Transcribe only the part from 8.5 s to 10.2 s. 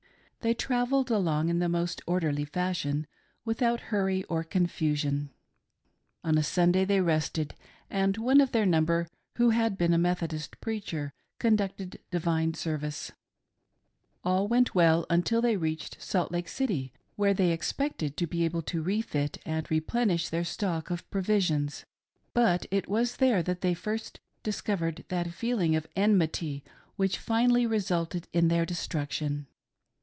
their number who had been a